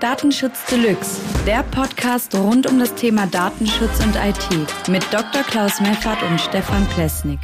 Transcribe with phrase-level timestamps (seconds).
[0.00, 5.42] Datenschutz Deluxe, der Podcast rund um das Thema Datenschutz und IT mit Dr.
[5.42, 7.38] Klaus Meffert und Stefan Plesnik.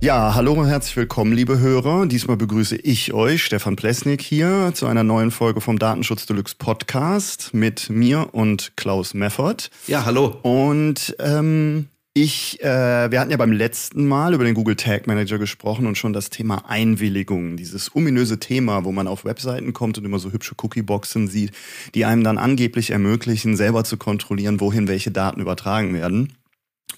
[0.00, 2.06] Ja, hallo und herzlich willkommen, liebe Hörer.
[2.06, 7.52] Diesmal begrüße ich euch, Stefan Plesnik, hier zu einer neuen Folge vom Datenschutz Deluxe Podcast
[7.52, 9.70] mit mir und Klaus Meffert.
[9.88, 10.38] Ja, hallo.
[10.42, 15.38] Und ähm, ich, äh, wir hatten ja beim letzten Mal über den Google Tag Manager
[15.38, 20.04] gesprochen und schon das Thema Einwilligung, dieses ominöse Thema, wo man auf Webseiten kommt und
[20.04, 21.50] immer so hübsche Cookie-Boxen sieht,
[21.96, 26.34] die einem dann angeblich ermöglichen, selber zu kontrollieren, wohin welche Daten übertragen werden.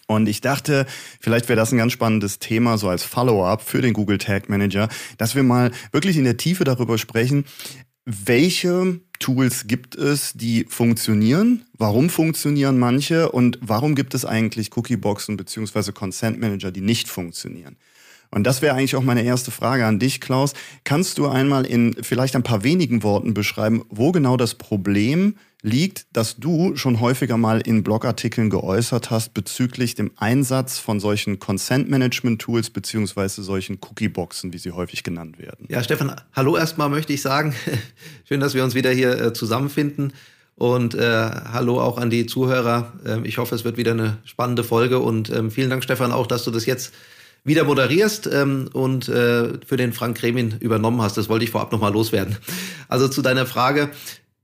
[0.07, 0.85] Und ich dachte,
[1.19, 4.91] vielleicht wäre das ein ganz spannendes Thema, so als Follow-up für den Google Tag Manager,
[5.17, 7.47] dass wir mal wirklich in der Tiefe darüber sprechen,
[8.05, 11.65] welche Tools gibt es, die funktionieren?
[11.77, 13.31] Warum funktionieren manche?
[13.31, 17.77] Und warum gibt es eigentlich Cookieboxen beziehungsweise Consent Manager, die nicht funktionieren?
[18.31, 20.53] Und das wäre eigentlich auch meine erste Frage an dich, Klaus.
[20.85, 26.07] Kannst du einmal in vielleicht ein paar wenigen Worten beschreiben, wo genau das Problem liegt,
[26.13, 32.71] dass du schon häufiger mal in Blogartikeln geäußert hast bezüglich dem Einsatz von solchen Consent-Management-Tools
[32.71, 35.67] beziehungsweise solchen Cookie-Boxen, wie sie häufig genannt werden.
[35.69, 37.55] Ja, Stefan, hallo erstmal möchte ich sagen.
[38.29, 40.13] Schön, dass wir uns wieder hier äh, zusammenfinden.
[40.57, 42.95] Und äh, hallo auch an die Zuhörer.
[43.05, 45.01] Ähm, ich hoffe, es wird wieder eine spannende Folge.
[45.01, 46.95] Und ähm, vielen Dank, Stefan, auch, dass du das jetzt
[47.45, 51.17] wieder moderierst ähm, und äh, für den Frank Kremin übernommen hast.
[51.17, 52.37] Das wollte ich vorab nochmal loswerden.
[52.89, 53.91] Also zu deiner Frage.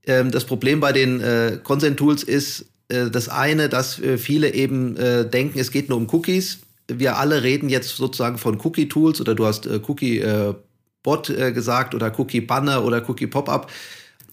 [0.05, 4.97] Ähm, das Problem bei den äh, Consent-Tools ist äh, das eine, dass äh, viele eben
[4.97, 6.59] äh, denken, es geht nur um Cookies.
[6.87, 12.11] Wir alle reden jetzt sozusagen von Cookie-Tools oder du hast äh, Cookie-Bot äh, gesagt oder
[12.17, 13.71] Cookie-Banner oder Cookie-Pop-up.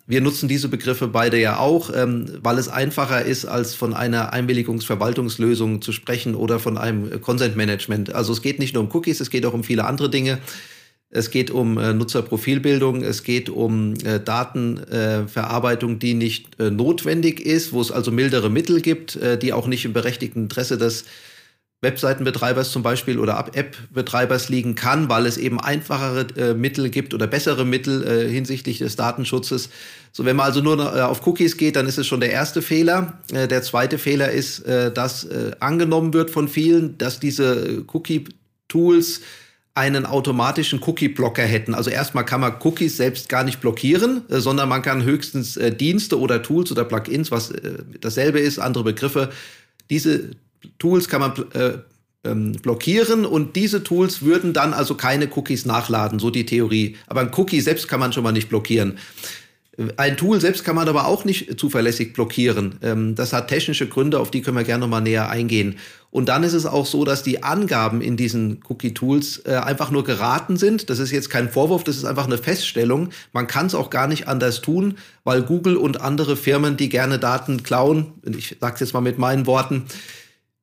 [0.06, 4.32] Wir nutzen diese Begriffe beide ja auch, ähm, weil es einfacher ist, als von einer
[4.32, 8.12] Einwilligungsverwaltungslösung zu sprechen oder von einem Consent-Management.
[8.12, 10.38] Also es geht nicht nur um Cookies, es geht auch um viele andere Dinge.
[11.12, 17.40] Es geht um äh, Nutzerprofilbildung, es geht um äh, Datenverarbeitung, äh, die nicht äh, notwendig
[17.40, 21.04] ist, wo es also mildere Mittel gibt, äh, die auch nicht im berechtigten Interesse des
[21.82, 27.26] Webseitenbetreibers zum Beispiel oder App-Betreibers liegen kann, weil es eben einfachere äh, Mittel gibt oder
[27.26, 29.70] bessere Mittel hinsichtlich des Datenschutzes.
[30.12, 33.18] So, wenn man also nur auf Cookies geht, dann ist es schon der erste Fehler.
[33.30, 35.26] Der zweite Fehler ist, dass
[35.60, 39.22] angenommen wird von vielen, dass diese Cookie-Tools
[39.80, 41.74] einen automatischen Cookie-Blocker hätten.
[41.74, 45.74] Also erstmal kann man Cookies selbst gar nicht blockieren, äh, sondern man kann höchstens äh,
[45.74, 49.30] Dienste oder Tools oder Plugins, was äh, dasselbe ist, andere Begriffe,
[49.88, 50.32] diese
[50.78, 51.78] Tools kann man äh,
[52.24, 56.96] ähm, blockieren und diese Tools würden dann also keine Cookies nachladen, so die Theorie.
[57.06, 58.98] Aber ein Cookie selbst kann man schon mal nicht blockieren.
[59.96, 62.74] Ein Tool selbst kann man aber auch nicht zuverlässig blockieren.
[62.82, 65.76] Ähm, das hat technische Gründe, auf die können wir gerne noch mal näher eingehen.
[66.10, 70.04] Und dann ist es auch so, dass die Angaben in diesen Cookie-Tools äh, einfach nur
[70.04, 70.90] geraten sind.
[70.90, 73.10] Das ist jetzt kein Vorwurf, das ist einfach eine Feststellung.
[73.32, 77.18] Man kann es auch gar nicht anders tun, weil Google und andere Firmen, die gerne
[77.18, 79.84] Daten klauen, ich sage es jetzt mal mit meinen Worten,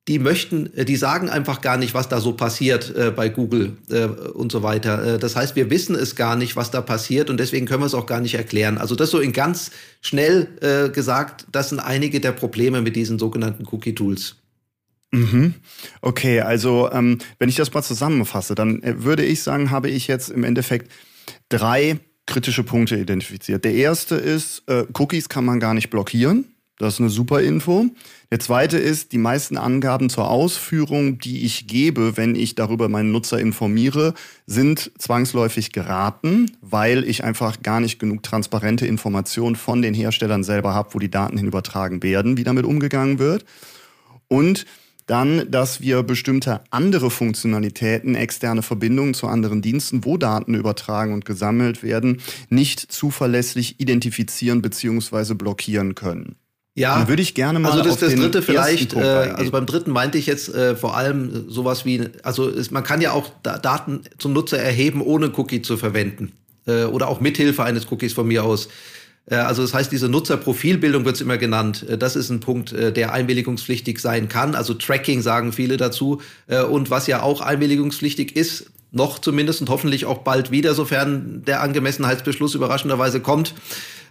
[0.08, 3.76] die möchten, äh, die sagen einfach gar nicht, was da so passiert äh, bei Google
[3.90, 5.14] äh, und so weiter.
[5.14, 7.86] Äh, das heißt, wir wissen es gar nicht, was da passiert und deswegen können wir
[7.86, 8.78] es auch gar nicht erklären.
[8.78, 9.70] Also das so in ganz
[10.00, 14.36] schnell äh, gesagt, das sind einige der Probleme mit diesen sogenannten Cookie-Tools.
[15.10, 15.54] Mhm.
[16.00, 20.08] Okay, also ähm, wenn ich das mal zusammenfasse, dann äh, würde ich sagen, habe ich
[20.08, 20.90] jetzt im Endeffekt
[21.50, 23.64] drei kritische Punkte identifiziert.
[23.64, 26.44] Der erste ist, Cookies kann man gar nicht blockieren.
[26.78, 27.86] Das ist eine super Info.
[28.30, 33.10] Der zweite ist, die meisten Angaben zur Ausführung, die ich gebe, wenn ich darüber meinen
[33.10, 34.14] Nutzer informiere,
[34.46, 40.72] sind zwangsläufig geraten, weil ich einfach gar nicht genug transparente Informationen von den Herstellern selber
[40.72, 43.44] habe, wo die Daten hin übertragen werden, wie damit umgegangen wird.
[44.28, 44.64] Und
[45.06, 51.24] dann, dass wir bestimmte andere Funktionalitäten, externe Verbindungen zu anderen Diensten, wo Daten übertragen und
[51.24, 55.32] gesammelt werden, nicht zuverlässig identifizieren bzw.
[55.32, 56.36] blockieren können.
[56.78, 57.72] Ja, dann würde ich gerne mal.
[57.72, 61.50] Also das, das dritte vielleicht, äh, also beim dritten meinte ich jetzt äh, vor allem
[61.50, 65.62] sowas wie, also es, man kann ja auch da Daten zum Nutzer erheben, ohne Cookie
[65.62, 66.32] zu verwenden.
[66.66, 68.68] Äh, oder auch mithilfe eines Cookies von mir aus.
[69.30, 71.84] Äh, also das heißt, diese Nutzerprofilbildung wird es immer genannt.
[71.88, 74.54] Äh, das ist ein Punkt, äh, der einwilligungspflichtig sein kann.
[74.54, 76.20] Also Tracking sagen viele dazu.
[76.70, 81.60] Und was ja auch einwilligungspflichtig ist, noch zumindest und hoffentlich auch bald wieder, sofern der
[81.60, 83.54] Angemessenheitsbeschluss überraschenderweise kommt,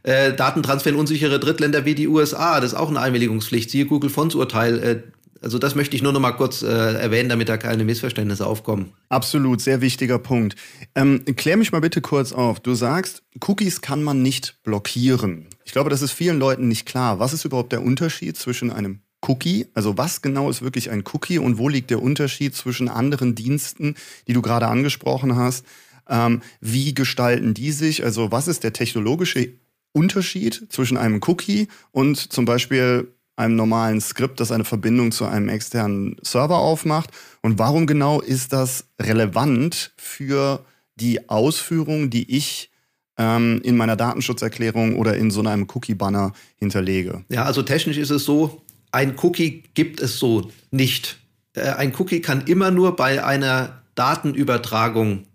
[0.08, 3.70] äh, Datentransfer in unsichere Drittländer wie die USA, das ist auch eine Einwilligungspflicht.
[3.70, 4.80] Siehe Google Fonds Urteil.
[4.80, 5.02] Äh,
[5.42, 8.94] also das möchte ich nur noch mal kurz äh, erwähnen, damit da keine Missverständnisse aufkommen.
[9.10, 10.56] Absolut, sehr wichtiger Punkt.
[10.96, 12.62] Ähm, klär mich mal bitte kurz auf.
[12.62, 15.48] Du sagst, Cookies kann man nicht blockieren.
[15.66, 17.20] Ich glaube, das ist vielen Leuten nicht klar.
[17.20, 19.68] Was ist überhaupt der Unterschied zwischen einem Cookie?
[19.74, 23.96] Also was genau ist wirklich ein Cookie und wo liegt der Unterschied zwischen anderen Diensten,
[24.28, 25.66] die du gerade angesprochen hast?
[26.10, 28.06] Ähm, wie gestalten die sich?
[28.06, 29.50] Also was ist der technologische
[29.94, 35.50] Unterschied zwischen einem Cookie und zum Beispiel einem normalen Skript, das eine Verbindung zu einem
[35.50, 37.12] externen Server aufmacht?
[37.42, 42.72] Und warum genau ist das relevant für die Ausführung, die ich
[43.18, 47.24] ähm, in meiner Datenschutzerklärung oder in so einem Cookie-Banner hinterlege?
[47.30, 48.62] Ja, also technisch ist es so,
[48.92, 51.18] ein Cookie gibt es so nicht.
[51.54, 55.26] Äh, ein Cookie kann immer nur bei einer Datenübertragung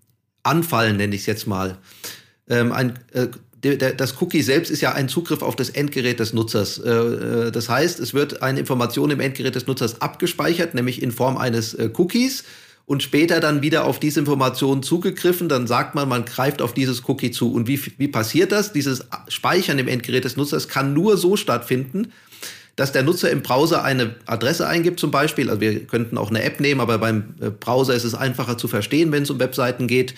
[0.42, 1.78] anfallen, nenne ich es jetzt mal.
[2.48, 3.28] Ähm, ein, äh,
[3.62, 6.78] das Cookie selbst ist ja ein Zugriff auf das Endgerät des Nutzers.
[6.78, 11.12] Äh, äh, das heißt, es wird eine Information im Endgerät des Nutzers abgespeichert, nämlich in
[11.12, 12.42] Form eines äh, Cookies
[12.86, 15.48] und später dann wieder auf diese Information zugegriffen.
[15.48, 17.52] Dann sagt man, man greift auf dieses Cookie zu.
[17.52, 18.72] Und wie, wie passiert das?
[18.72, 22.12] Dieses Speichern im Endgerät des Nutzers kann nur so stattfinden,
[22.74, 25.48] dass der Nutzer im Browser eine Adresse eingibt zum Beispiel.
[25.48, 29.12] Also wir könnten auch eine App nehmen, aber beim Browser ist es einfacher zu verstehen,
[29.12, 30.14] wenn es um Webseiten geht.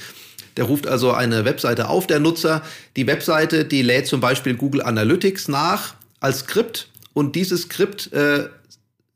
[0.56, 2.62] Der ruft also eine Webseite auf, der Nutzer.
[2.96, 8.48] Die Webseite, die lädt zum Beispiel Google Analytics nach als Skript und dieses Skript äh,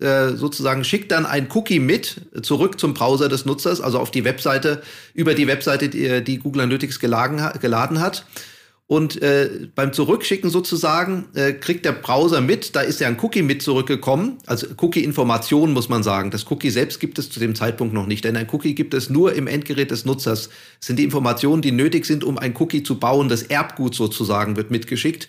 [0.01, 4.25] äh, sozusagen schickt dann ein Cookie mit zurück zum Browser des Nutzers, also auf die
[4.25, 4.81] Webseite,
[5.13, 8.25] über die Webseite, die, die Google Analytics geladen, geladen hat.
[8.89, 13.43] Und äh, beim Zurückschicken sozusagen äh, kriegt der Browser mit, da ist ja ein Cookie
[13.43, 16.31] mit zurückgekommen, also Cookie-Information muss man sagen.
[16.31, 19.11] Das Cookie selbst gibt es zu dem Zeitpunkt noch nicht, denn ein Cookie gibt es
[19.11, 20.49] nur im Endgerät des Nutzers.
[20.79, 23.29] Das sind die Informationen, die nötig sind, um ein Cookie zu bauen.
[23.29, 25.29] Das Erbgut sozusagen wird mitgeschickt.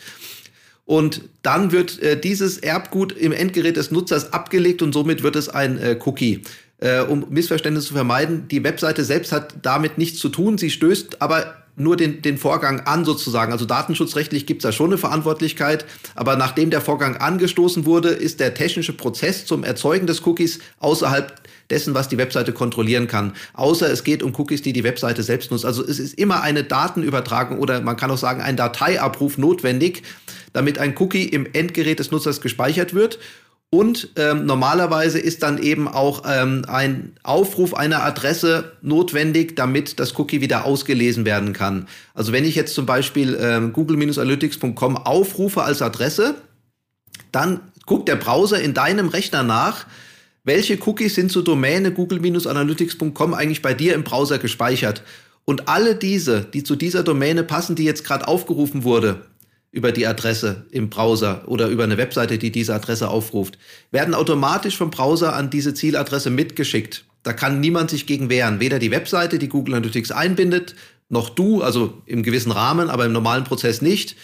[0.85, 5.49] Und dann wird äh, dieses Erbgut im Endgerät des Nutzers abgelegt und somit wird es
[5.49, 6.43] ein äh, Cookie.
[6.77, 10.57] Äh, um Missverständnisse zu vermeiden, die Webseite selbst hat damit nichts zu tun.
[10.57, 13.51] Sie stößt aber nur den, den Vorgang an sozusagen.
[13.51, 15.85] Also datenschutzrechtlich gibt es da schon eine Verantwortlichkeit,
[16.15, 21.33] aber nachdem der Vorgang angestoßen wurde, ist der technische Prozess zum Erzeugen des Cookies außerhalb
[21.69, 23.33] dessen, was die Webseite kontrollieren kann.
[23.53, 25.65] Außer es geht um Cookies, die die Webseite selbst nutzt.
[25.65, 30.03] Also es ist immer eine Datenübertragung oder man kann auch sagen ein Dateiabruf notwendig,
[30.53, 33.19] damit ein Cookie im Endgerät des Nutzers gespeichert wird
[33.71, 40.17] und ähm, normalerweise ist dann eben auch ähm, ein Aufruf einer Adresse notwendig, damit das
[40.17, 41.87] Cookie wieder ausgelesen werden kann.
[42.15, 46.35] Also wenn ich jetzt zum Beispiel ähm, google-analytics.com aufrufe als Adresse,
[47.31, 49.85] dann guckt der Browser in deinem Rechner nach,
[50.43, 55.03] welche Cookies sind zur Domäne google-analytics.com eigentlich bei dir im Browser gespeichert.
[55.45, 59.27] Und alle diese, die zu dieser Domäne passen, die jetzt gerade aufgerufen wurde,
[59.71, 63.57] über die Adresse im Browser oder über eine Webseite, die diese Adresse aufruft,
[63.91, 67.05] werden automatisch vom Browser an diese Zieladresse mitgeschickt.
[67.23, 68.59] Da kann niemand sich gegen wehren.
[68.59, 70.75] Weder die Webseite, die Google Analytics einbindet,
[71.09, 74.15] noch du, also im gewissen Rahmen, aber im normalen Prozess nicht.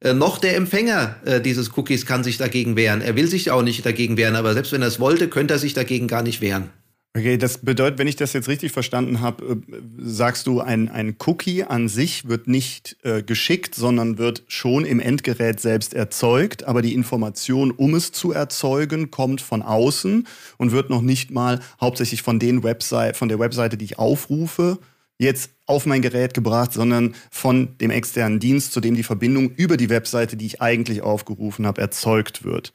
[0.00, 3.00] Äh, noch der Empfänger äh, dieses Cookies kann sich dagegen wehren.
[3.00, 5.58] Er will sich auch nicht dagegen wehren, aber selbst wenn er es wollte, könnte er
[5.58, 6.70] sich dagegen gar nicht wehren.
[7.14, 9.56] Okay, das bedeutet, wenn ich das jetzt richtig verstanden habe, äh,
[9.98, 14.98] sagst du, ein, ein Cookie an sich wird nicht äh, geschickt, sondern wird schon im
[14.98, 20.26] Endgerät selbst erzeugt, aber die Information, um es zu erzeugen, kommt von außen
[20.56, 24.78] und wird noch nicht mal hauptsächlich von den Website, von der Webseite, die ich aufrufe,
[25.18, 29.76] jetzt auf mein Gerät gebracht, sondern von dem externen Dienst, zu dem die Verbindung über
[29.76, 32.72] die Webseite, die ich eigentlich aufgerufen habe, erzeugt wird.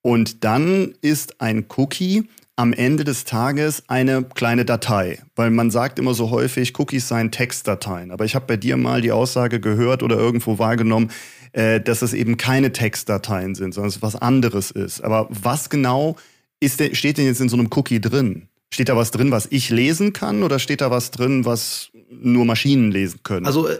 [0.00, 2.28] Und dann ist ein Cookie
[2.58, 7.30] am Ende des Tages eine kleine Datei, weil man sagt immer so häufig, Cookies seien
[7.30, 8.10] Textdateien.
[8.10, 11.12] Aber ich habe bei dir mal die Aussage gehört oder irgendwo wahrgenommen,
[11.52, 15.04] äh, dass es eben keine Textdateien sind, sondern es was anderes ist.
[15.04, 16.16] Aber was genau
[16.58, 18.48] ist denn, steht denn jetzt in so einem Cookie drin?
[18.70, 22.44] Steht da was drin, was ich lesen kann, oder steht da was drin, was nur
[22.44, 23.46] Maschinen lesen können?
[23.46, 23.78] Also äh,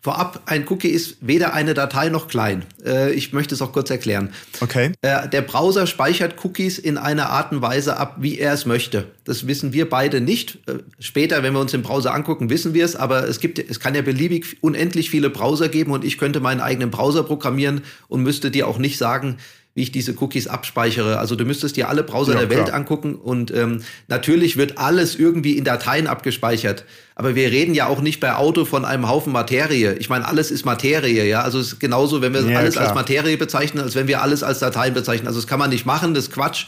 [0.00, 2.64] Vorab, ein Cookie ist weder eine Datei noch klein.
[2.84, 4.32] Äh, ich möchte es auch kurz erklären.
[4.60, 4.92] Okay.
[5.02, 9.10] Äh, der Browser speichert Cookies in einer Art und Weise ab, wie er es möchte.
[9.24, 10.60] Das wissen wir beide nicht.
[10.68, 13.80] Äh, später, wenn wir uns den Browser angucken, wissen wir es, aber es gibt, es
[13.80, 18.22] kann ja beliebig unendlich viele Browser geben und ich könnte meinen eigenen Browser programmieren und
[18.22, 19.38] müsste dir auch nicht sagen,
[19.78, 21.20] wie ich diese Cookies abspeichere.
[21.20, 25.14] Also du müsstest dir alle Browser ja, der Welt angucken und ähm, natürlich wird alles
[25.14, 26.84] irgendwie in Dateien abgespeichert.
[27.14, 29.94] Aber wir reden ja auch nicht bei Auto von einem Haufen Materie.
[29.94, 31.42] Ich meine, alles ist Materie, ja.
[31.42, 32.86] Also es ist genauso, wenn wir ja, alles klar.
[32.86, 35.28] als Materie bezeichnen, als wenn wir alles als Dateien bezeichnen.
[35.28, 36.66] Also das kann man nicht machen, das ist Quatsch.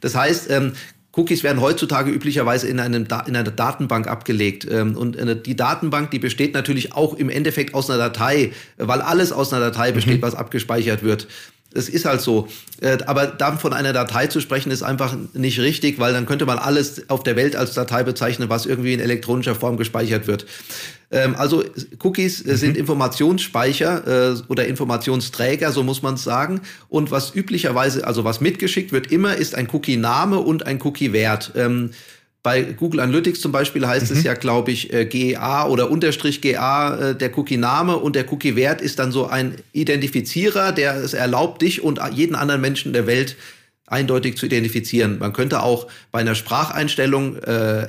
[0.00, 0.74] Das heißt, ähm,
[1.16, 4.66] Cookies werden heutzutage üblicherweise in, einem in einer Datenbank abgelegt.
[4.70, 9.32] Ähm, und die Datenbank, die besteht natürlich auch im Endeffekt aus einer Datei, weil alles
[9.32, 10.22] aus einer Datei besteht, mhm.
[10.22, 11.26] was abgespeichert wird.
[11.74, 12.48] Es ist halt so.
[12.80, 16.46] Äh, aber dann von einer Datei zu sprechen, ist einfach nicht richtig, weil dann könnte
[16.46, 20.46] man alles auf der Welt als Datei bezeichnen, was irgendwie in elektronischer Form gespeichert wird.
[21.10, 21.64] Ähm, also
[22.02, 22.80] Cookies äh, sind mhm.
[22.80, 26.60] Informationsspeicher äh, oder Informationsträger, so muss man es sagen.
[26.88, 31.52] Und was üblicherweise, also was mitgeschickt wird immer, ist ein Cookie-Name und ein Cookie-Wert.
[32.44, 34.18] Bei Google Analytics zum Beispiel heißt mhm.
[34.18, 38.82] es ja, glaube ich, äh, GA oder Unterstrich GA, äh, der Cookie-Name und der Cookie-Wert
[38.82, 43.36] ist dann so ein Identifizierer, der es erlaubt, dich und jeden anderen Menschen der Welt
[43.86, 45.18] eindeutig zu identifizieren.
[45.18, 47.88] Man könnte auch bei einer Spracheinstellung äh,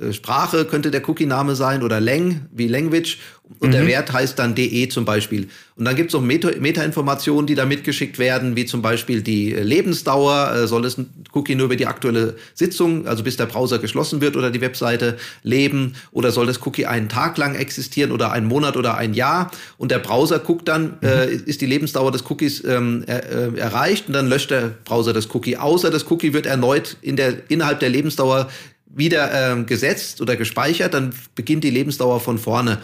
[0.00, 3.18] äh, Sprache könnte der Cookie-Name sein oder Lang wie Language
[3.58, 3.72] und mhm.
[3.72, 5.48] der Wert heißt dann DE zum Beispiel.
[5.76, 10.52] Und dann gibt es noch Meta-Informationen, die da mitgeschickt werden, wie zum Beispiel die Lebensdauer.
[10.54, 14.20] Äh, soll es ein Cookie nur über die aktuelle Sitzung, also bis der Browser geschlossen
[14.20, 15.94] wird oder die Webseite leben?
[16.12, 19.50] Oder soll das Cookie einen Tag lang existieren oder einen Monat oder ein Jahr?
[19.78, 21.08] Und der Browser guckt dann, mhm.
[21.08, 25.12] äh, ist die Lebensdauer des Cookies ähm, er, äh, erreicht und dann löscht der Browser
[25.12, 25.56] das Cookie.
[25.56, 28.48] Außer das Cookie wird erneut in der, innerhalb der Lebensdauer
[28.94, 32.78] wieder äh, gesetzt oder gespeichert, dann beginnt die Lebensdauer von vorne.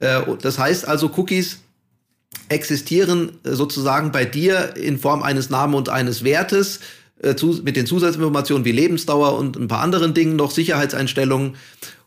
[0.00, 1.60] Äh, das heißt also, Cookies
[2.48, 6.80] existieren äh, sozusagen bei dir in Form eines Namen und eines Wertes
[7.22, 11.56] äh, mit den Zusatzinformationen wie Lebensdauer und ein paar anderen Dingen noch, Sicherheitseinstellungen.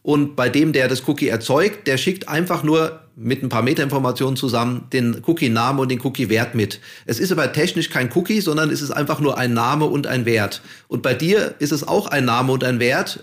[0.02, 4.36] Und bei dem, der das Cookie erzeugt, der schickt einfach nur mit ein paar Metainformationen
[4.36, 6.82] zusammen den Cookie-Namen und den Cookie-Wert mit.
[7.06, 10.26] Es ist aber technisch kein Cookie, sondern es ist einfach nur ein Name und ein
[10.26, 10.62] Wert.
[10.90, 13.20] Und bei dir ist es auch ein Name und ein Wert,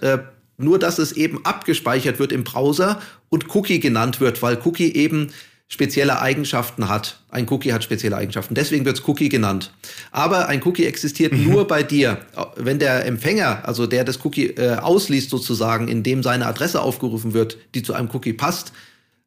[0.63, 5.29] nur dass es eben abgespeichert wird im Browser und Cookie genannt wird, weil Cookie eben
[5.69, 7.21] spezielle Eigenschaften hat.
[7.31, 8.55] Ein Cookie hat spezielle Eigenschaften.
[8.55, 9.73] Deswegen wird es Cookie genannt.
[10.11, 11.49] Aber ein Cookie existiert mhm.
[11.49, 12.19] nur bei dir.
[12.57, 17.35] Wenn der Empfänger, also der das Cookie äh, ausliest sozusagen, in dem seine Adresse aufgerufen
[17.35, 18.73] wird, die zu einem Cookie passt,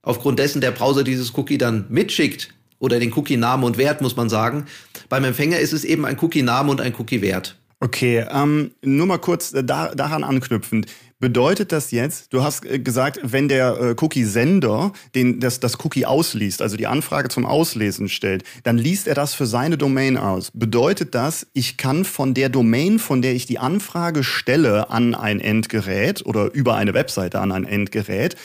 [0.02, 2.50] aufgrund dessen der Browser dieses Cookie dann mitschickt,
[2.84, 4.66] oder den Cookie-Namen und Wert, muss man sagen.
[5.08, 7.56] Beim Empfänger ist es eben ein Cookie-Name und ein Cookie-Wert.
[7.80, 10.88] Okay, ähm, nur mal kurz äh, da, daran anknüpfend.
[11.24, 16.06] Bedeutet das jetzt, du hast äh, gesagt, wenn der äh, Cookie-Sender den, das, das Cookie
[16.06, 20.51] ausliest, also die Anfrage zum Auslesen stellt, dann liest er das für seine Domain aus.
[20.53, 25.39] Bedeutet das, ich kann von der Domain, von der ich die Anfrage stelle an ein
[25.39, 28.36] Endgerät oder über eine Webseite an ein Endgerät,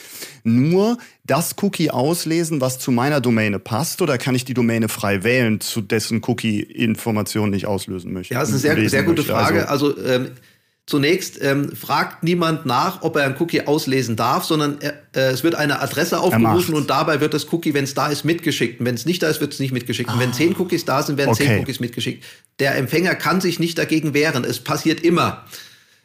[0.45, 5.25] nur das Cookie auslesen, was zu meiner Domäne passt, oder kann ich die Domäne frei
[5.25, 8.35] wählen, zu dessen Cookie-Informationen ich auslösen möchte?
[8.35, 9.67] Ja, das ist eine sehr, sehr gute Frage.
[9.67, 10.31] Also, also ähm,
[10.89, 15.43] Zunächst ähm, fragt niemand nach, ob er ein Cookie auslesen darf, sondern er, äh, es
[15.43, 18.79] wird eine Adresse aufgerufen und dabei wird das Cookie, wenn es da ist, mitgeschickt.
[18.79, 20.09] Und wenn es nicht da ist, wird es nicht mitgeschickt.
[20.09, 20.13] Ah.
[20.13, 20.33] Und wenn ah.
[20.33, 21.45] zehn Cookies da sind, werden okay.
[21.45, 22.23] zehn Cookies mitgeschickt.
[22.57, 24.43] Der Empfänger kann sich nicht dagegen wehren.
[24.43, 25.45] Es passiert immer.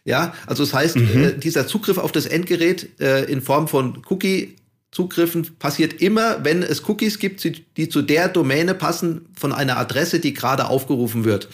[0.05, 1.25] Ja, also das heißt, mhm.
[1.25, 4.55] äh, dieser Zugriff auf das Endgerät äh, in Form von Cookie
[4.91, 7.43] Zugriffen passiert immer, wenn es Cookies gibt,
[7.79, 11.49] die zu der Domäne passen von einer Adresse, die gerade aufgerufen wird.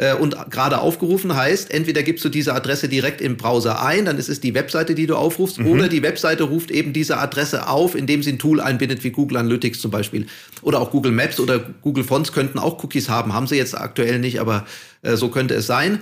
[0.00, 4.16] Äh, und gerade aufgerufen heißt, entweder gibst du diese Adresse direkt im Browser ein, dann
[4.16, 5.66] ist es die Webseite, die du aufrufst, mhm.
[5.66, 9.36] oder die Webseite ruft eben diese Adresse auf, indem sie ein Tool einbindet, wie Google
[9.36, 10.26] Analytics zum Beispiel.
[10.62, 14.18] Oder auch Google Maps oder Google Fonts könnten auch Cookies haben, haben sie jetzt aktuell
[14.20, 14.64] nicht, aber
[15.02, 16.00] äh, so könnte es sein.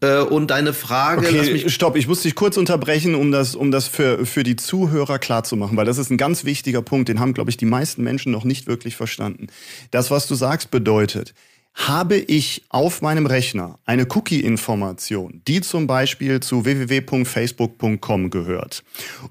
[0.00, 1.28] Äh, und deine Frage.
[1.28, 4.56] Okay, mich stopp, ich muss dich kurz unterbrechen, um das, um das für, für die
[4.56, 8.02] Zuhörer klarzumachen, weil das ist ein ganz wichtiger Punkt, den haben, glaube ich, die meisten
[8.02, 9.46] Menschen noch nicht wirklich verstanden.
[9.92, 11.32] Das, was du sagst, bedeutet,
[11.74, 18.84] habe ich auf meinem Rechner eine Cookie-Information, die zum Beispiel zu www.facebook.com gehört.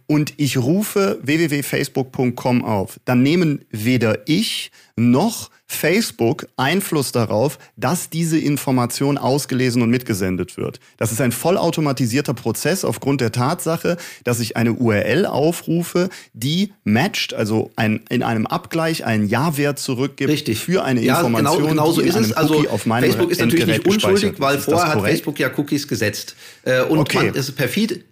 [0.07, 8.38] Und ich rufe www.facebook.com auf, dann nehmen weder ich noch Facebook Einfluss darauf, dass diese
[8.38, 10.79] Information ausgelesen und mitgesendet wird.
[10.97, 17.33] Das ist ein vollautomatisierter Prozess aufgrund der Tatsache, dass ich eine URL aufrufe, die matcht,
[17.33, 20.59] also ein, in einem Abgleich einen Ja-Wert zurückgibt Richtig.
[20.59, 21.69] für eine ja, genau, Information.
[21.69, 22.33] Genau, genau so ist es.
[22.33, 26.35] Also Facebook ist natürlich nicht unschuldig, weil vorher hat Facebook ja Cookies gesetzt.
[26.65, 27.17] Äh, und okay.
[27.17, 28.05] man ist perfid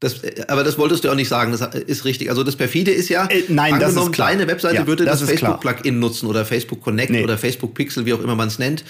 [0.00, 2.30] das, aber das wolltest du auch nicht sagen, das ist richtig.
[2.30, 4.10] Also das perfide ist ja, äh, nein, das ist klar.
[4.10, 7.24] kleine Webseite ja, würde das, das Facebook-Plugin nutzen oder Facebook Connect nee.
[7.24, 8.84] oder Facebook Pixel, wie auch immer man es nennt.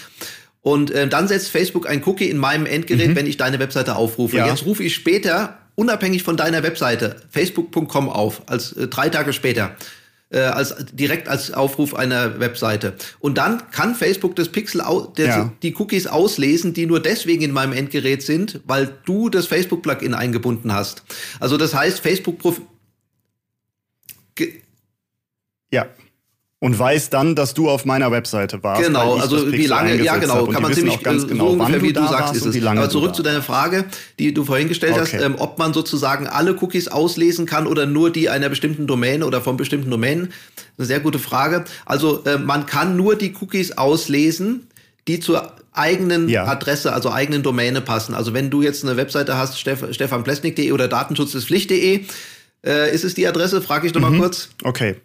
[0.60, 3.16] Und äh, dann setzt Facebook ein Cookie in meinem Endgerät, mhm.
[3.16, 4.36] wenn ich deine Webseite aufrufe.
[4.36, 4.48] Ja.
[4.48, 9.76] Jetzt rufe ich später, unabhängig von deiner Webseite, facebook.com auf, als äh, drei Tage später
[10.30, 12.94] äh, als direkt als Aufruf einer Webseite.
[13.18, 15.52] Und dann kann Facebook das Pixel das, ja.
[15.62, 20.14] die Cookies auslesen, die nur deswegen in meinem Endgerät sind, weil du das Facebook Plugin
[20.14, 21.02] eingebunden hast.
[21.40, 22.38] Also das heißt, Facebook
[25.70, 25.86] ja
[26.60, 28.82] und weiß dann, dass du auf meiner Webseite warst.
[28.82, 31.92] Genau, also wie lange, ja genau, kann man ziemlich ganz äh, genau, so ungefähr, wie
[31.92, 32.64] du, du sagst, ist es.
[32.64, 33.84] Aber zurück zu deiner Frage,
[34.18, 35.02] die du vorhin gestellt okay.
[35.02, 39.24] hast, ähm, ob man sozusagen alle Cookies auslesen kann oder nur die einer bestimmten Domäne
[39.24, 40.32] oder von bestimmten Domänen.
[40.76, 41.64] Eine sehr gute Frage.
[41.86, 44.66] Also äh, man kann nur die Cookies auslesen,
[45.06, 46.44] die zur eigenen ja.
[46.44, 48.14] Adresse, also eigenen Domäne passen.
[48.14, 52.04] Also wenn du jetzt eine Webseite hast, Steff, stefanplesnik.de oder datenschutzespflicht.de,
[52.66, 53.62] äh, ist es die Adresse?
[53.62, 54.16] Frage ich noch mhm.
[54.16, 54.48] mal kurz.
[54.64, 54.96] Okay.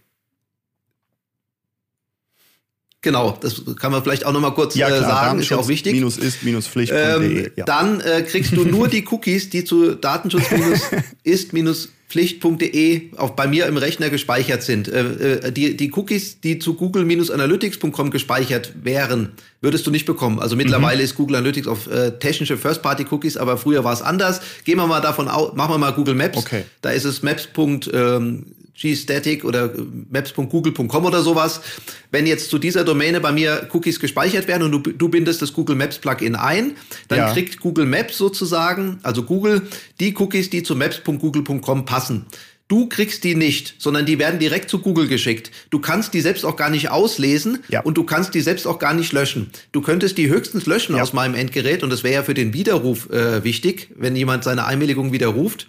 [3.04, 5.58] Genau, das kann man vielleicht auch noch mal kurz ja, äh, klar, sagen, ist ja
[5.58, 5.92] auch wichtig.
[5.92, 7.44] Minus ist minus Pflicht.de.
[7.44, 7.66] Ähm, ja.
[7.66, 10.80] Dann äh, kriegst du nur die Cookies, die zu Datenschutz minus
[11.24, 14.88] ist minus pflicht.de auch bei mir im Rechner gespeichert sind.
[14.88, 20.40] Äh, äh die, die Cookies, die zu google-analytics.com gespeichert wären, würdest du nicht bekommen.
[20.40, 21.04] Also mittlerweile mhm.
[21.04, 24.40] ist Google Analytics auf äh, technische First-Party-Cookies, aber früher war es anders.
[24.64, 26.38] Gehen wir mal davon aus, machen wir mal Google Maps.
[26.38, 26.64] Okay.
[26.82, 27.50] Da ist es maps.
[27.92, 29.72] Ähm, gstatic oder
[30.10, 31.62] maps.google.com oder sowas.
[32.12, 35.54] Wenn jetzt zu dieser Domäne bei mir Cookies gespeichert werden und du, du bindest das
[35.54, 36.76] Google Maps Plugin ein,
[37.08, 37.34] dann ja.
[37.34, 39.62] kriegt Google Maps sozusagen, also Google,
[40.00, 42.26] die Cookies, die zu maps.google.com passen.
[42.70, 45.52] Du kriegst die nicht, sondern die werden direkt zu Google geschickt.
[45.70, 47.82] Du kannst die selbst auch gar nicht auslesen ja.
[47.82, 49.52] und du kannst die selbst auch gar nicht löschen.
[49.74, 51.04] Du könntest die höchstens löschen ja.
[51.04, 54.66] aus meinem Endgerät und das wäre ja für den Widerruf äh, wichtig, wenn jemand seine
[54.66, 55.68] Einwilligung widerruft.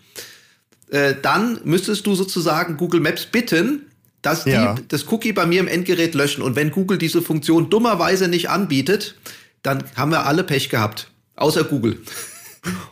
[0.95, 3.91] Äh, dann müsstest du sozusagen Google Maps bitten,
[4.23, 4.77] dass die ja.
[4.87, 6.41] das Cookie bei mir im Endgerät löschen.
[6.41, 9.17] Und wenn Google diese Funktion dummerweise nicht anbietet,
[9.65, 11.11] dann haben wir alle Pech gehabt.
[11.35, 11.99] Außer Google.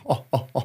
[0.03, 0.63] Oh, oh, oh.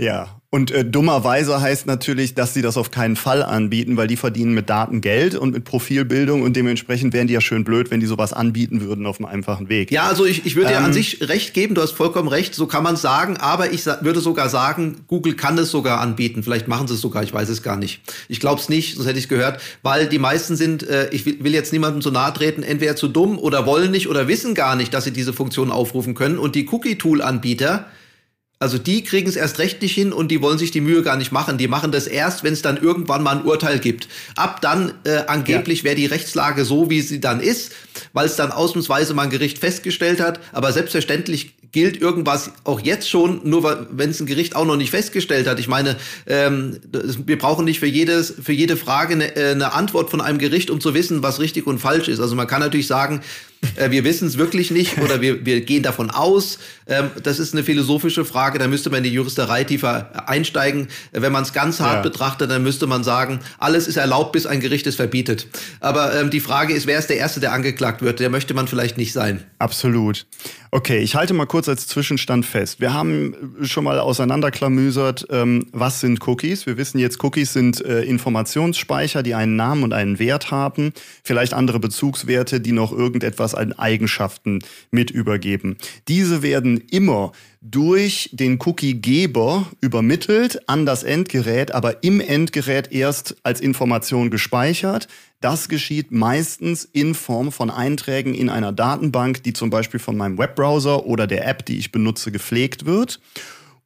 [0.00, 4.16] Ja, und äh, dummerweise heißt natürlich, dass sie das auf keinen Fall anbieten, weil die
[4.16, 8.00] verdienen mit Daten Geld und mit Profilbildung und dementsprechend wären die ja schön blöd, wenn
[8.00, 9.90] die sowas anbieten würden auf einem einfachen Weg.
[9.90, 12.54] Ja, also ich, ich würde ähm, dir an sich recht geben, du hast vollkommen recht,
[12.54, 16.42] so kann man sagen, aber ich würde sogar sagen, Google kann es sogar anbieten.
[16.42, 18.00] Vielleicht machen sie es sogar, ich weiß es gar nicht.
[18.28, 21.26] Ich glaube es nicht, sonst hätte ich es gehört, weil die meisten sind, äh, ich
[21.26, 24.54] will, will jetzt niemandem zu nahe treten, entweder zu dumm oder wollen nicht oder wissen
[24.54, 26.38] gar nicht, dass sie diese Funktion aufrufen können.
[26.38, 27.84] Und die Cookie-Tool-Anbieter,
[28.62, 31.16] also die kriegen es erst recht nicht hin und die wollen sich die Mühe gar
[31.16, 31.56] nicht machen.
[31.56, 34.06] Die machen das erst, wenn es dann irgendwann mal ein Urteil gibt.
[34.36, 35.84] Ab dann äh, angeblich ja.
[35.84, 37.72] wäre die Rechtslage so, wie sie dann ist,
[38.12, 40.40] weil es dann ausnahmsweise mal ein Gericht festgestellt hat.
[40.52, 44.90] Aber selbstverständlich gilt irgendwas auch jetzt schon, nur wenn es ein Gericht auch noch nicht
[44.90, 45.58] festgestellt hat.
[45.58, 46.80] Ich meine, ähm,
[47.24, 50.68] wir brauchen nicht für jedes, für jede Frage eine, äh, eine Antwort von einem Gericht,
[50.68, 52.20] um zu wissen, was richtig und falsch ist.
[52.20, 53.22] Also man kann natürlich sagen,
[53.76, 56.58] äh, wir wissen es wirklich nicht oder wir, wir gehen davon aus.
[56.86, 60.88] Ähm, das ist eine philosophische Frage, da müsste man in die Juristerei tiefer einsteigen.
[61.12, 62.02] Äh, wenn man es ganz hart ja.
[62.02, 65.46] betrachtet, dann müsste man sagen, alles ist erlaubt, bis ein Gericht es verbietet.
[65.80, 68.20] Aber ähm, die Frage ist, wer ist der Erste, der angeklagt wird?
[68.20, 69.44] Der möchte man vielleicht nicht sein.
[69.58, 70.26] Absolut.
[70.72, 72.80] Okay, ich halte mal kurz als Zwischenstand fest.
[72.80, 76.64] Wir haben schon mal auseinanderklamüsert, ähm, was sind Cookies.
[76.64, 80.92] Wir wissen jetzt, Cookies sind äh, Informationsspeicher, die einen Namen und einen Wert haben,
[81.24, 84.60] vielleicht andere Bezugswerte, die noch irgendetwas an Eigenschaften
[84.90, 85.76] mit übergeben.
[86.08, 93.60] Diese werden immer durch den Cookie-Geber übermittelt an das Endgerät, aber im Endgerät erst als
[93.60, 95.08] Information gespeichert.
[95.40, 100.38] Das geschieht meistens in Form von Einträgen in einer Datenbank, die zum Beispiel von meinem
[100.38, 103.20] Webbrowser oder der App, die ich benutze, gepflegt wird.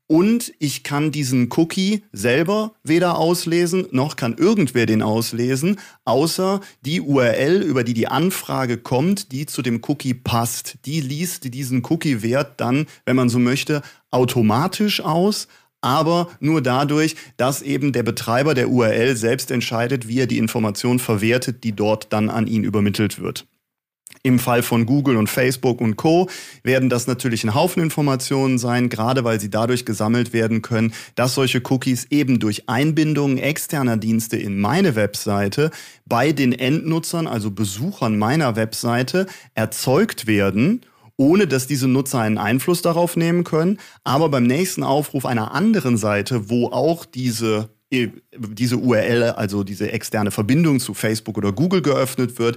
[0.06, 7.00] Und ich kann diesen Cookie selber weder auslesen, noch kann irgendwer den auslesen, außer die
[7.00, 10.76] URL, über die die Anfrage kommt, die zu dem Cookie passt.
[10.84, 15.48] Die liest diesen Cookie-Wert dann, wenn man so möchte, automatisch aus,
[15.80, 20.98] aber nur dadurch, dass eben der Betreiber der URL selbst entscheidet, wie er die Information
[20.98, 23.46] verwertet, die dort dann an ihn übermittelt wird.
[24.26, 26.30] Im Fall von Google und Facebook und Co.
[26.62, 31.34] werden das natürlich ein Haufen Informationen sein, gerade weil sie dadurch gesammelt werden können, dass
[31.34, 35.70] solche Cookies eben durch Einbindungen externer Dienste in meine Webseite
[36.06, 40.80] bei den Endnutzern, also Besuchern meiner Webseite, erzeugt werden
[41.16, 43.78] ohne dass diese Nutzer einen Einfluss darauf nehmen können.
[44.02, 47.68] Aber beim nächsten Aufruf einer anderen Seite, wo auch diese
[48.32, 52.56] diese URL, also diese externe Verbindung zu Facebook oder Google geöffnet wird,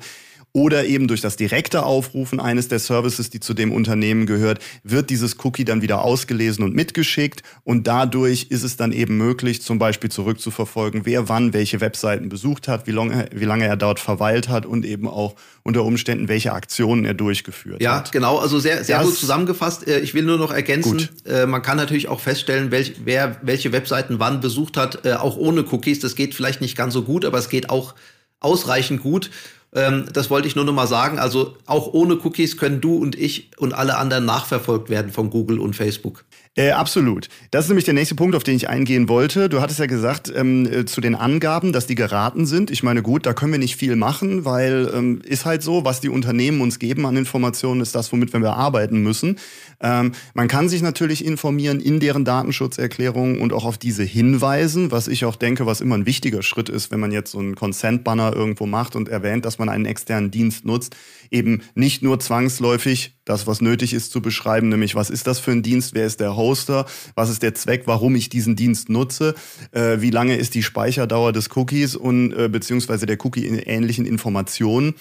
[0.54, 5.10] oder eben durch das direkte Aufrufen eines der Services, die zu dem Unternehmen gehört, wird
[5.10, 9.78] dieses Cookie dann wieder ausgelesen und mitgeschickt und dadurch ist es dann eben möglich, zum
[9.78, 14.50] Beispiel zurückzuverfolgen, wer wann welche Webseiten besucht hat, wie lange, wie lange er dort verweilt
[14.50, 18.08] hat und eben auch unter Umständen, welche Aktionen er durchgeführt ja, hat.
[18.08, 19.88] Ja, genau, also sehr, sehr das gut zusammengefasst.
[19.88, 21.12] Äh, ich will nur noch ergänzen, gut.
[21.28, 25.38] Äh, man kann natürlich auch feststellen, welch, wer welche Webseiten wann besucht hat, äh, auch
[25.38, 26.00] ohne Cookies.
[26.00, 27.96] Das geht vielleicht nicht ganz so gut, aber es geht auch
[28.40, 29.30] ausreichend gut.
[29.78, 31.20] Ähm, das wollte ich nur noch mal sagen.
[31.20, 35.60] Also auch ohne Cookies können du und ich und alle anderen nachverfolgt werden von Google
[35.60, 36.26] und Facebook.
[36.58, 37.30] Äh, absolut.
[37.52, 39.48] Das ist nämlich der nächste Punkt, auf den ich eingehen wollte.
[39.48, 42.72] Du hattest ja gesagt ähm, äh, zu den Angaben, dass die geraten sind.
[42.72, 46.02] Ich meine, gut, da können wir nicht viel machen, weil ähm, ist halt so, was
[46.02, 49.38] die Unternehmen uns geben an Informationen, ist das, womit wir arbeiten müssen.
[49.82, 55.08] Ähm, man kann sich natürlich informieren in deren Datenschutzerklärungen und auch auf diese hinweisen, was
[55.08, 58.36] ich auch denke, was immer ein wichtiger Schritt ist, wenn man jetzt so einen Consent-Banner
[58.36, 60.96] irgendwo macht und erwähnt, dass man einen externen Dienst nutzt,
[61.30, 65.52] eben nicht nur zwangsläufig das, was nötig ist zu beschreiben, nämlich was ist das für
[65.52, 66.86] ein Dienst, wer ist der Hoster,
[67.16, 69.36] was ist der Zweck, warum ich diesen Dienst nutze,
[69.72, 74.96] äh, wie lange ist die Speicherdauer des Cookies und äh, beziehungsweise der Cookie-ähnlichen Informationen.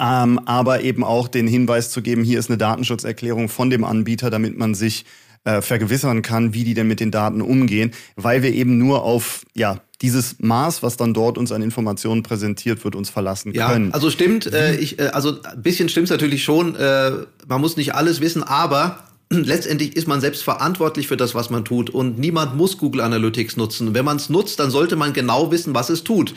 [0.00, 4.30] Ähm, aber eben auch den Hinweis zu geben, hier ist eine Datenschutzerklärung von dem Anbieter,
[4.30, 5.04] damit man sich
[5.44, 9.44] äh, vergewissern kann, wie die denn mit den Daten umgehen, weil wir eben nur auf
[9.54, 13.92] ja dieses Maß, was dann dort uns an Informationen präsentiert wird, uns verlassen ja, können.
[13.92, 16.74] Also stimmt, äh, ich, äh, also ein bisschen stimmt es natürlich schon.
[16.74, 17.12] Äh,
[17.46, 18.98] man muss nicht alles wissen, aber
[19.30, 23.56] letztendlich ist man selbst verantwortlich für das, was man tut und niemand muss Google Analytics
[23.56, 23.94] nutzen.
[23.94, 26.34] Wenn man es nutzt, dann sollte man genau wissen, was es tut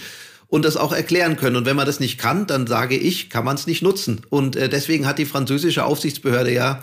[0.47, 1.55] und das auch erklären können.
[1.57, 4.21] Und wenn man das nicht kann, dann sage ich, kann man es nicht nutzen.
[4.29, 6.81] Und äh, deswegen hat die französische Aufsichtsbehörde ja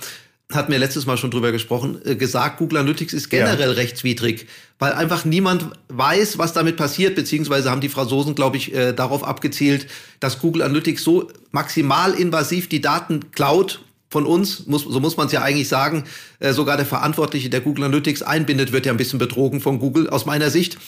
[0.52, 3.74] hat mir letztes Mal schon drüber gesprochen, äh, gesagt, Google Analytics ist generell ja.
[3.74, 4.46] rechtswidrig,
[4.78, 9.24] weil einfach niemand weiß, was damit passiert, beziehungsweise haben die Franzosen, glaube ich, äh, darauf
[9.24, 9.86] abgezielt,
[10.20, 13.80] dass Google Analytics so maximal invasiv die Daten klaut
[14.10, 16.04] von uns, muss, so muss man es ja eigentlich sagen,
[16.38, 20.08] äh, sogar der Verantwortliche, der Google Analytics einbindet, wird ja ein bisschen betrogen von Google
[20.10, 20.78] aus meiner Sicht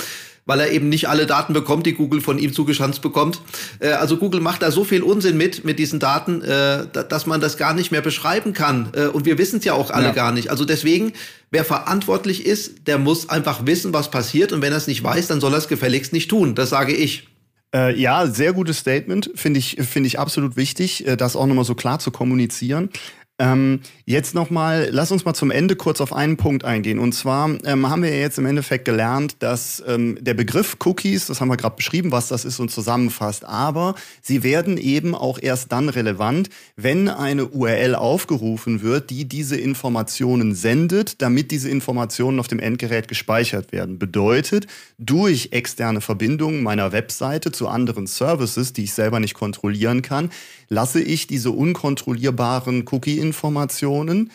[0.46, 3.40] weil er eben nicht alle Daten bekommt, die Google von ihm zugeschanzt bekommt.
[3.80, 7.40] Äh, also Google macht da so viel Unsinn mit, mit diesen Daten, äh, dass man
[7.40, 8.90] das gar nicht mehr beschreiben kann.
[8.94, 10.12] Äh, und wir wissen es ja auch alle ja.
[10.12, 10.50] gar nicht.
[10.50, 11.12] Also deswegen,
[11.50, 14.52] wer verantwortlich ist, der muss einfach wissen, was passiert.
[14.52, 16.54] Und wenn er es nicht weiß, dann soll er es gefälligst nicht tun.
[16.54, 17.28] Das sage ich.
[17.74, 19.30] Äh, ja, sehr gutes Statement.
[19.34, 22.90] Finde ich, finde ich absolut wichtig, äh, das auch nochmal so klar zu kommunizieren.
[23.38, 26.98] Ähm, jetzt nochmal, lass uns mal zum Ende kurz auf einen Punkt eingehen.
[26.98, 31.42] Und zwar ähm, haben wir jetzt im Endeffekt gelernt, dass ähm, der Begriff Cookies, das
[31.42, 35.70] haben wir gerade beschrieben, was das ist und zusammenfasst, aber sie werden eben auch erst
[35.70, 42.48] dann relevant, wenn eine URL aufgerufen wird, die diese Informationen sendet, damit diese Informationen auf
[42.48, 43.98] dem Endgerät gespeichert werden.
[43.98, 44.66] Bedeutet,
[44.98, 50.30] durch externe Verbindungen meiner Webseite zu anderen Services, die ich selber nicht kontrollieren kann,
[50.68, 54.30] lasse ich diese unkontrollierbaren Cookie-Informationen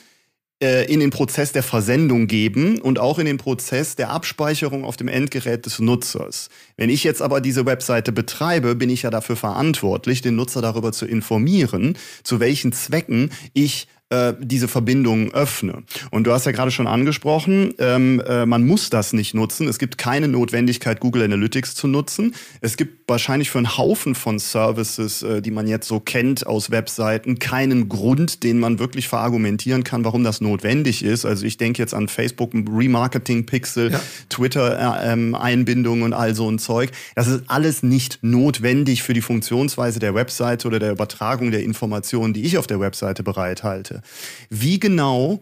[0.62, 4.96] äh, in den Prozess der Versendung geben und auch in den Prozess der Abspeicherung auf
[4.96, 6.50] dem Endgerät des Nutzers.
[6.78, 10.92] Wenn ich jetzt aber diese Webseite betreibe, bin ich ja dafür verantwortlich, den Nutzer darüber
[10.92, 15.84] zu informieren, zu welchen Zwecken ich äh, diese Verbindungen öffne.
[16.12, 19.68] Und du hast ja gerade schon angesprochen, ähm, äh, man muss das nicht nutzen.
[19.68, 22.36] Es gibt keine Notwendigkeit, Google Analytics zu nutzen.
[22.60, 26.72] Es gibt wahrscheinlich für einen Haufen von Services, äh, die man jetzt so kennt aus
[26.72, 31.26] Webseiten, keinen Grund, den man wirklich verargumentieren kann, warum das notwendig ist.
[31.26, 34.02] Also ich denke jetzt an Facebook Remarketing Pixel, ja.
[34.30, 36.92] Twitter äh, ähm, Einbindung und all so ein Zeug.
[37.16, 42.34] Das ist alles nicht notwendig für die Funktionsweise der Webseite oder der Übertragung der Informationen,
[42.34, 44.01] die ich auf der Webseite bereithalte.
[44.50, 45.42] Wie genau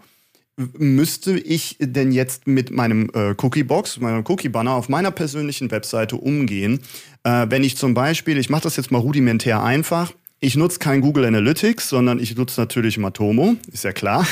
[0.78, 6.82] müsste ich denn jetzt mit meinem äh, Cookie-Box, meinem Cookie-Banner auf meiner persönlichen Webseite umgehen,
[7.24, 11.02] äh, wenn ich zum Beispiel, ich mache das jetzt mal rudimentär einfach, ich nutze kein
[11.02, 14.26] Google Analytics, sondern ich nutze natürlich Matomo, ist ja klar.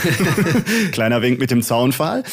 [0.94, 2.24] Kleiner Wink mit dem Zaunfall.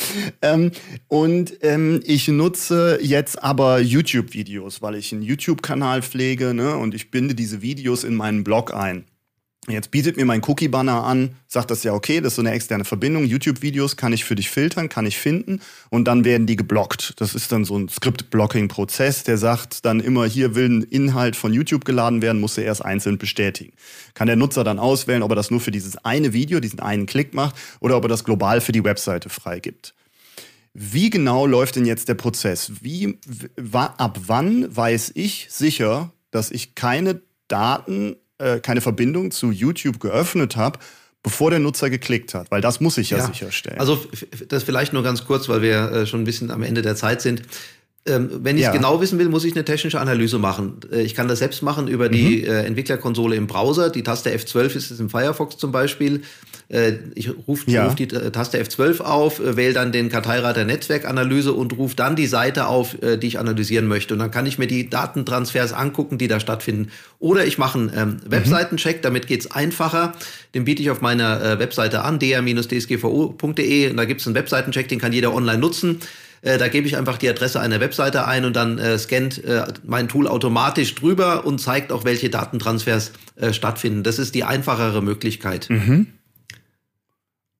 [0.43, 0.71] Ähm,
[1.09, 7.11] und ähm, ich nutze jetzt aber YouTube-Videos, weil ich einen YouTube-Kanal pflege ne, und ich
[7.11, 9.07] binde diese Videos in meinen Blog ein.
[9.66, 12.85] Jetzt bietet mir mein Cookie-Banner an, sagt das ja, okay, das ist so eine externe
[12.85, 13.24] Verbindung.
[13.24, 17.14] YouTube-Videos kann ich für dich filtern, kann ich finden und dann werden die geblockt.
[17.16, 21.55] Das ist dann so ein Script-Blocking-Prozess, der sagt dann immer, hier will ein Inhalt von
[21.55, 23.72] YouTube geladen werden, muss er erst einzeln bestätigen.
[24.12, 27.07] Kann der Nutzer dann auswählen, ob er das nur für dieses eine Video, diesen einen
[27.07, 29.94] Klick macht oder ob er das global für die Webseite freigibt.
[30.74, 32.72] Wie genau läuft denn jetzt der Prozess?
[32.83, 33.18] Wie,
[33.72, 40.57] ab wann weiß ich sicher, dass ich keine Daten äh, keine Verbindung zu YouTube geöffnet
[40.57, 40.79] habe,
[41.23, 43.79] bevor der Nutzer geklickt hat, weil das muss ich ja, ja sicherstellen.
[43.79, 44.05] Also
[44.49, 47.23] das vielleicht nur ganz kurz, weil wir äh, schon ein bisschen am Ende der Zeit
[47.23, 47.42] sind.
[48.07, 48.73] Ähm, wenn ich ja.
[48.73, 50.81] genau wissen will, muss ich eine technische Analyse machen.
[50.92, 52.12] Äh, ich kann das selbst machen über mhm.
[52.12, 53.88] die äh, Entwicklerkonsole im Browser.
[53.88, 56.23] Die Taste F12 ist es im Firefox zum Beispiel.
[56.68, 57.87] Äh, ich rufe ja.
[57.87, 62.27] ruf die Taste F12 auf, äh, wähle dann den Karteirater Netzwerkanalyse und rufe dann die
[62.27, 64.14] Seite auf, äh, die ich analysieren möchte.
[64.14, 66.90] Und dann kann ich mir die Datentransfers angucken, die da stattfinden.
[67.18, 68.31] Oder ich mache einen ähm, mhm.
[68.31, 70.14] Webseitencheck, damit geht's einfacher.
[70.55, 73.90] Den biete ich auf meiner äh, Webseite an, dr-dsgvu.de.
[73.90, 76.00] Und da gibt's einen Webseitencheck, den kann jeder online nutzen.
[76.46, 80.09] Da gebe ich einfach die Adresse einer Webseite ein und dann äh, scannt äh, mein
[80.09, 84.03] Tool automatisch drüber und zeigt auch, welche Datentransfers äh, stattfinden.
[84.03, 85.70] Das ist die einfachere Möglichkeit.
[85.70, 86.09] Mhm.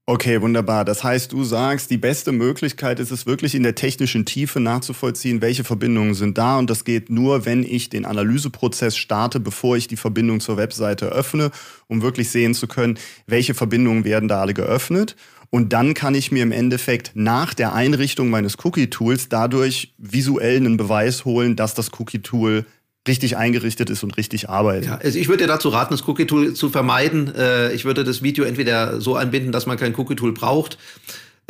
[0.06, 0.84] Okay, wunderbar.
[0.84, 5.40] Das heißt, du sagst, die beste Möglichkeit ist es wirklich in der technischen Tiefe nachzuvollziehen,
[5.40, 6.58] welche Verbindungen sind da.
[6.58, 11.06] Und das geht nur, wenn ich den Analyseprozess starte, bevor ich die Verbindung zur Webseite
[11.06, 11.50] öffne,
[11.86, 15.16] um wirklich sehen zu können, welche Verbindungen werden da alle geöffnet.
[15.48, 20.76] Und dann kann ich mir im Endeffekt nach der Einrichtung meines Cookie-Tools dadurch visuell einen
[20.76, 22.66] Beweis holen, dass das Cookie-Tool
[23.06, 24.86] richtig eingerichtet ist und richtig arbeitet.
[24.86, 27.34] Ja, also ich würde dir dazu raten, das Cookie-Tool zu vermeiden.
[27.34, 30.78] Äh, ich würde das Video entweder so einbinden, dass man kein Cookie-Tool braucht,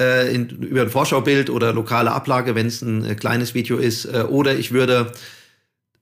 [0.00, 4.06] äh, in, über ein Vorschaubild oder lokale Ablage, wenn es ein äh, kleines Video ist,
[4.06, 5.12] oder ich würde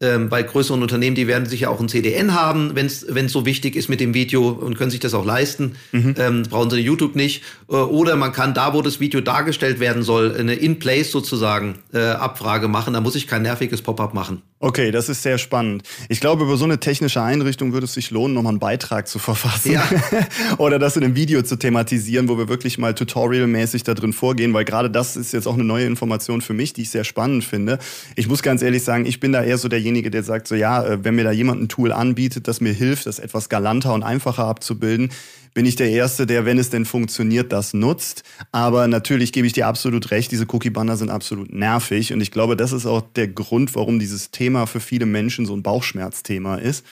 [0.01, 3.77] ähm, bei größeren Unternehmen, die werden sicher auch ein CDN haben, wenn es so wichtig
[3.77, 5.77] ist mit dem Video und können sich das auch leisten.
[5.93, 6.15] Mhm.
[6.19, 7.45] Ähm, brauchen sie YouTube nicht.
[7.69, 12.67] Oder man kann da, wo das Video dargestellt werden soll, eine In-Place sozusagen äh, Abfrage
[12.67, 12.95] machen.
[12.95, 14.43] Da muss ich kein nerviges Pop-up machen.
[14.65, 15.83] Okay, das ist sehr spannend.
[16.09, 19.19] Ich glaube, über so eine technische Einrichtung würde es sich lohnen, nochmal einen Beitrag zu
[19.19, 19.73] verfassen.
[19.73, 19.83] Ja.
[20.59, 24.55] Oder das in einem Video zu thematisieren, wo wir wirklich mal tutorialmäßig da drin vorgehen,
[24.55, 27.43] weil gerade das ist jetzt auch eine neue Information für mich, die ich sehr spannend
[27.43, 27.81] finde.
[28.15, 30.85] Ich muss ganz ehrlich sagen, ich bin da eher so derjenige, der sagt so, ja,
[30.85, 34.05] äh, wenn mir da jemand ein Tool anbietet, das mir hilft, das etwas galanter und
[34.05, 35.11] einfacher abzubilden,
[35.55, 38.23] bin ich der Erste, der, wenn es denn funktioniert, das nutzt.
[38.53, 42.13] Aber natürlich gebe ich dir absolut recht, diese Cookie-Banner sind absolut nervig.
[42.13, 45.55] Und ich glaube, das ist auch der Grund, warum dieses Thema für viele Menschen so
[45.55, 46.85] ein Bauchschmerzthema ist.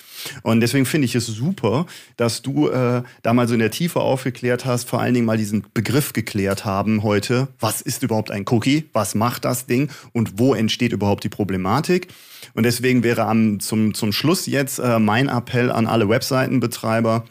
[0.42, 4.00] Und deswegen finde ich es super, dass du äh, da mal so in der Tiefe
[4.00, 7.48] aufgeklärt hast, vor allen Dingen mal diesen Begriff geklärt haben heute.
[7.58, 8.88] Was ist überhaupt ein Cookie?
[8.92, 9.90] Was macht das Ding?
[10.12, 12.08] Und wo entsteht überhaupt die Problematik?
[12.54, 17.24] Und deswegen wäre am, zum, zum Schluss jetzt äh, mein Appell an alle Webseitenbetreiber,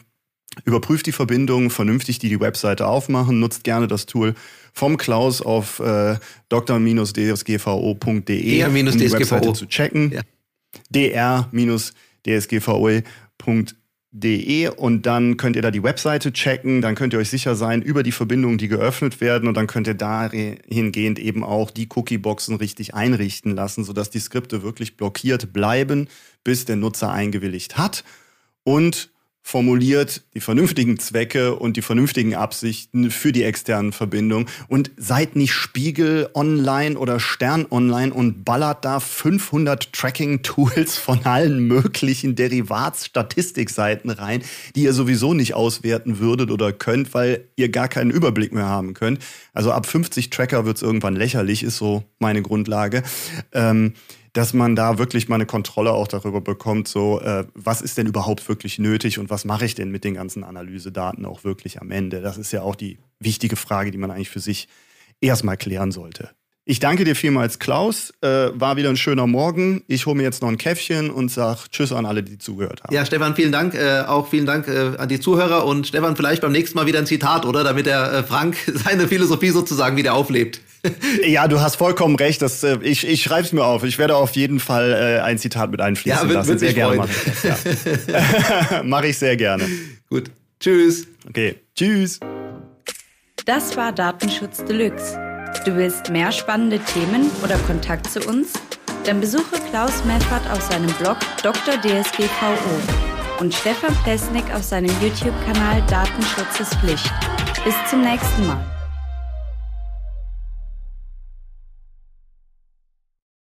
[0.64, 3.38] Überprüft die Verbindung vernünftig, die die Webseite aufmachen.
[3.38, 4.34] Nutzt gerne das Tool
[4.72, 6.16] vom Klaus auf äh,
[6.48, 10.12] dr-dsgvo.de, um die Webseite zu checken.
[10.12, 10.22] Ja.
[10.90, 13.04] dr-dsgvo.de
[14.76, 16.82] und dann könnt ihr da die Webseite checken.
[16.82, 19.86] Dann könnt ihr euch sicher sein über die Verbindungen, die geöffnet werden und dann könnt
[19.86, 26.08] ihr dahingehend eben auch die Cookie-Boxen richtig einrichten lassen, sodass die Skripte wirklich blockiert bleiben,
[26.42, 28.02] bis der Nutzer eingewilligt hat.
[28.64, 29.10] Und
[29.42, 35.52] formuliert die vernünftigen Zwecke und die vernünftigen Absichten für die externen Verbindungen und seid nicht
[35.52, 44.42] Spiegel online oder Stern online und ballert da 500 Tracking-Tools von allen möglichen Derivats-Statistikseiten rein,
[44.76, 48.94] die ihr sowieso nicht auswerten würdet oder könnt, weil ihr gar keinen Überblick mehr haben
[48.94, 49.20] könnt.
[49.52, 53.02] Also ab 50 Tracker wird's irgendwann lächerlich, ist so meine Grundlage.
[53.52, 53.94] Ähm,
[54.32, 58.06] dass man da wirklich mal eine Kontrolle auch darüber bekommt, so äh, was ist denn
[58.06, 61.90] überhaupt wirklich nötig und was mache ich denn mit den ganzen Analysedaten auch wirklich am
[61.90, 62.20] Ende?
[62.20, 64.68] Das ist ja auch die wichtige Frage, die man eigentlich für sich
[65.20, 66.30] erstmal klären sollte.
[66.70, 68.14] Ich danke dir vielmals, Klaus.
[68.20, 69.82] Äh, war wieder ein schöner Morgen.
[69.88, 72.94] Ich hole mir jetzt noch ein Käffchen und sage Tschüss an alle, die zugehört haben.
[72.94, 73.74] Ja, Stefan, vielen Dank.
[73.74, 75.66] Äh, auch vielen Dank äh, an die Zuhörer.
[75.66, 77.64] Und Stefan, vielleicht beim nächsten Mal wieder ein Zitat, oder?
[77.64, 80.60] Damit der äh, Frank seine Philosophie sozusagen wieder auflebt.
[81.26, 82.40] ja, du hast vollkommen recht.
[82.40, 83.82] Das, äh, ich ich schreibe es mir auf.
[83.82, 86.50] Ich werde auf jeden Fall äh, ein Zitat mit einfließen ja, wird, lassen.
[86.50, 88.06] Wird sehr gerne mache ich das.
[88.06, 88.82] Ja.
[88.84, 89.66] mache ich sehr gerne.
[90.08, 90.30] Gut.
[90.60, 91.08] Tschüss.
[91.28, 91.56] Okay.
[91.74, 92.20] Tschüss.
[93.44, 95.29] Das war Datenschutz Deluxe.
[95.64, 98.52] Du willst mehr spannende Themen oder Kontakt zu uns?
[99.04, 101.74] Dann besuche Klaus Meffert auf seinem Blog Dr.
[101.80, 107.12] DSGVO und Stefan Plesnik auf seinem YouTube-Kanal Datenschutz ist Pflicht.
[107.64, 108.79] Bis zum nächsten Mal.